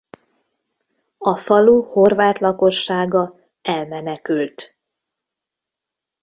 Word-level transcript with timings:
A 1.17 1.35
falu 1.37 1.81
horvát 1.81 2.39
lakossága 2.39 3.39
elmenekült. 3.61 4.77